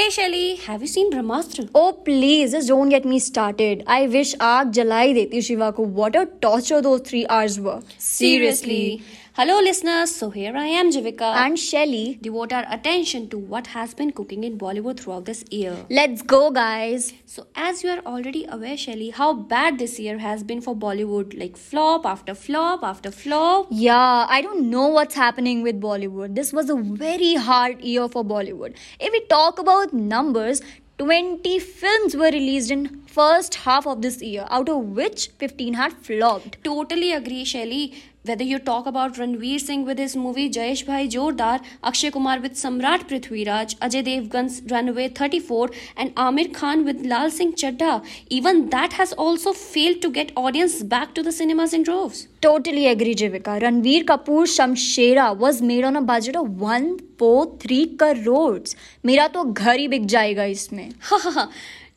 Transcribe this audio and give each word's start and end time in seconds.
Hey 0.00 0.08
Shelly, 0.08 0.56
have 0.56 0.80
you 0.80 0.86
seen 0.86 1.12
Brahmastra? 1.12 1.68
Oh 1.74 1.92
please, 1.92 2.52
just 2.52 2.68
don't 2.68 2.88
get 2.88 3.04
me 3.04 3.18
started. 3.18 3.82
I 3.86 4.06
wish 4.12 4.30
aag 4.50 4.70
jalai 4.76 5.12
deti 5.16 5.42
Shiva 5.48 5.68
ko. 5.78 5.82
What 5.98 6.16
a 6.20 6.22
torture 6.44 6.80
those 6.86 7.02
three 7.08 7.26
hours 7.28 7.58
were. 7.66 7.82
Seriously. 7.98 8.78
Seriously. 8.78 9.02
Hello 9.34 9.60
listeners, 9.60 10.12
so 10.12 10.30
here 10.30 10.56
I 10.56 10.66
am 10.66 10.90
Jivika. 10.90 11.22
And 11.22 11.56
Shelly. 11.56 12.18
Devote 12.20 12.52
our 12.52 12.64
attention 12.68 13.28
to 13.28 13.38
what 13.38 13.68
has 13.68 13.94
been 13.94 14.10
cooking 14.10 14.42
in 14.42 14.58
Bollywood 14.58 14.98
throughout 14.98 15.24
this 15.24 15.44
year. 15.52 15.76
Let's 15.88 16.20
go 16.20 16.50
guys. 16.50 17.12
So 17.26 17.46
as 17.54 17.84
you 17.84 17.90
are 17.90 18.00
already 18.00 18.44
aware 18.46 18.76
Shelly, 18.76 19.10
how 19.10 19.32
bad 19.32 19.78
this 19.78 20.00
year 20.00 20.18
has 20.18 20.42
been 20.42 20.60
for 20.60 20.74
Bollywood. 20.74 21.38
Like 21.38 21.56
flop 21.56 22.06
after 22.06 22.34
flop 22.34 22.82
after 22.82 23.12
flop. 23.12 23.68
Yeah, 23.70 24.26
I 24.28 24.42
don't 24.42 24.68
know 24.68 24.88
what's 24.88 25.14
happening 25.14 25.62
with 25.62 25.80
Bollywood. 25.80 26.34
This 26.34 26.52
was 26.52 26.68
a 26.68 26.74
very 26.74 27.34
hard 27.36 27.80
year 27.82 28.08
for 28.08 28.24
Bollywood. 28.24 28.74
If 28.98 29.12
we 29.12 29.20
talk 29.26 29.60
about 29.60 29.92
numbers, 29.92 30.60
20 30.98 31.58
films 31.60 32.14
were 32.14 32.30
released 32.30 32.70
in 32.70 32.99
first 33.16 33.56
half 33.66 33.86
of 33.86 34.02
this 34.02 34.22
year, 34.22 34.46
out 34.50 34.68
of 34.68 34.84
which 35.00 35.30
15 35.38 35.74
had 35.74 35.92
flopped. 35.92 36.62
Totally 36.64 37.12
agree, 37.12 37.44
Shelly. 37.44 38.02
Whether 38.22 38.44
you 38.44 38.58
talk 38.58 38.86
about 38.86 39.14
Ranveer 39.14 39.58
Singh 39.58 39.86
with 39.86 39.98
his 39.98 40.14
movie 40.14 40.50
Jayesh 40.50 40.84
Bhai 40.86 41.08
Jordar, 41.08 41.62
Akshay 41.82 42.10
Kumar 42.10 42.38
with 42.38 42.52
Samrat 42.52 43.08
Prithviraj, 43.08 43.76
Ajay 43.78 44.02
Devgan's 44.08 44.60
Runway 44.70 45.08
34, 45.08 45.70
and 45.96 46.14
Aamir 46.16 46.52
Khan 46.52 46.84
with 46.84 47.00
Laal 47.06 47.30
Singh 47.30 47.54
Chaddha, 47.54 48.04
even 48.28 48.68
that 48.68 48.92
has 48.92 49.14
also 49.14 49.54
failed 49.54 50.02
to 50.02 50.10
get 50.10 50.32
audience 50.36 50.82
back 50.82 51.14
to 51.14 51.22
the 51.22 51.32
cinemas 51.32 51.72
in 51.72 51.82
droves. 51.82 52.28
Totally 52.42 52.86
agree, 52.88 53.14
Jivika. 53.14 53.58
Ranbir 53.62 54.04
Kapoor's 54.04 54.54
Shamshera 54.58 55.34
was 55.34 55.62
made 55.62 55.84
on 55.84 55.96
a 55.96 56.02
budget 56.02 56.36
of 56.36 56.60
143 56.60 57.96
crores. 57.96 58.76
मेरा 59.06 59.26
तो 59.28 59.44
घर 59.44 59.78
ही 59.78 59.88
Ha 59.88 60.06
जाएगा 60.06 60.44
इसमें 60.44 60.88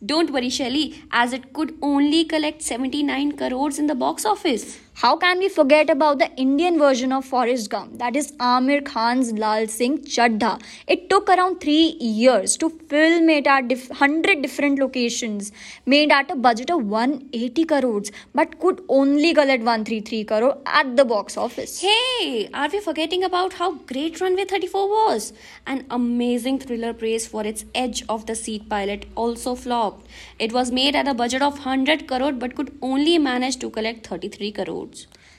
don't 0.05 0.31
worry, 0.31 0.49
Shelly, 0.49 1.01
as 1.11 1.33
it 1.33 1.53
could 1.53 1.77
only 1.81 2.25
collect 2.25 2.61
79 2.61 3.37
crores 3.37 3.79
in 3.79 3.87
the 3.87 3.95
box 3.95 4.25
office. 4.25 4.79
How 4.95 5.17
can 5.17 5.39
we 5.39 5.49
forget 5.49 5.89
about 5.89 6.19
the 6.19 6.29
Indian 6.37 6.77
version 6.77 7.11
of 7.11 7.25
Forrest 7.25 7.69
Gump, 7.71 7.97
that 7.97 8.15
is 8.15 8.31
Aamir 8.33 8.85
Khan's 8.85 9.31
Laal 9.33 9.67
Singh 9.67 9.97
Chaddha? 10.03 10.61
It 10.87 11.09
took 11.09 11.29
around 11.29 11.59
three 11.59 11.97
years 11.99 12.55
to 12.57 12.69
film 12.69 13.27
it 13.29 13.47
at 13.47 13.63
100 13.63 14.43
different 14.43 14.77
locations, 14.77 15.51
made 15.87 16.11
at 16.11 16.29
a 16.29 16.35
budget 16.35 16.69
of 16.69 16.85
180 16.85 17.65
crores, 17.65 18.11
but 18.35 18.59
could 18.59 18.81
only 18.87 19.33
collect 19.33 19.63
133 19.63 20.23
crore 20.25 20.57
at 20.67 20.95
the 20.95 21.03
box 21.03 21.37
office. 21.37 21.81
Hey, 21.81 22.49
are 22.53 22.69
we 22.69 22.79
forgetting 22.79 23.23
about 23.23 23.53
how 23.53 23.73
great 23.73 24.21
Runway 24.21 24.45
34 24.45 24.87
was? 24.87 25.33
An 25.65 25.85
amazing 25.89 26.59
thriller 26.59 26.93
praised 26.93 27.31
for 27.31 27.43
its 27.43 27.65
edge 27.73 28.03
of 28.07 28.27
the 28.27 28.35
seat 28.35 28.69
pilot 28.69 29.07
also 29.15 29.55
flopped. 29.55 30.05
It 30.37 30.53
was 30.53 30.71
made 30.71 30.95
at 30.95 31.07
a 31.07 31.15
budget 31.15 31.41
of 31.41 31.53
100 31.53 32.07
crore 32.07 32.31
but 32.31 32.55
could 32.55 32.77
only 32.81 33.17
manage 33.17 33.57
to 33.57 33.71
collect 33.71 34.05
33 34.05 34.51
crore. 34.51 34.82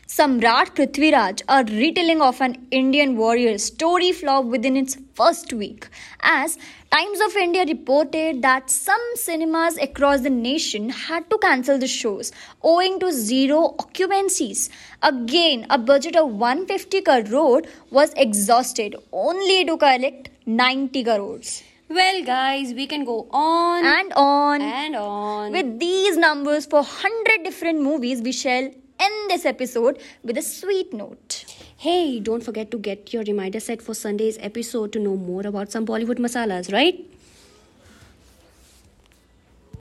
Samrat 0.07 0.75
Prithviraj, 0.75 1.43
a 1.49 1.65
retelling 1.65 2.21
of 2.21 2.41
an 2.41 2.67
Indian 2.71 3.17
warrior 3.17 3.57
story 3.59 4.13
flopped 4.13 4.49
within 4.49 4.77
its 4.77 4.97
first 5.15 5.53
week, 5.53 5.89
as 6.23 6.59
Times 6.95 7.21
of 7.23 7.37
India 7.37 7.65
reported 7.67 8.41
that 8.43 8.71
some 8.71 9.01
cinemas 9.17 9.77
across 9.79 10.21
the 10.21 10.31
nation 10.31 10.91
had 10.91 11.29
to 11.29 11.39
cancel 11.39 11.77
the 11.77 11.89
shows 11.89 12.31
owing 12.63 13.01
to 13.01 13.11
zero 13.11 13.75
occupancies. 13.81 14.71
Again, 15.03 15.67
a 15.71 15.77
budget 15.77 16.15
of 16.15 16.29
150 16.29 17.01
crore 17.01 17.63
was 17.91 18.13
exhausted 18.17 18.95
only 19.11 19.65
to 19.65 19.77
collect 19.77 20.31
90 20.47 21.03
crores. 21.03 21.65
Well, 21.89 22.23
guys, 22.25 22.73
we 22.73 22.87
can 22.87 23.05
go 23.05 23.27
on 23.33 23.85
and 23.85 24.13
on 24.13 24.63
and 24.63 24.95
on 24.95 25.51
with 25.51 25.81
these 25.81 26.17
numbers 26.17 26.67
for 26.67 26.83
100 26.83 27.43
different 27.43 27.81
movies. 27.81 28.23
We 28.23 28.31
shall 28.31 28.71
end 29.05 29.31
this 29.31 29.45
episode 29.45 29.99
with 30.23 30.39
a 30.39 30.43
sweet 30.43 30.93
note. 30.93 31.45
Hey, 31.77 32.21
don't 32.21 32.43
forget 32.43 32.71
to 32.71 32.79
get 32.79 33.13
your 33.13 33.25
reminder 33.25 33.61
set 33.61 33.83
for 33.83 33.95
Sunday's 33.95 34.39
episode 34.41 34.93
to 34.93 34.99
know 34.99 35.17
more 35.17 35.47
about 35.47 35.71
some 35.71 35.87
Bollywood 35.87 36.19
masalas, 36.19 36.73
right? 36.73 37.05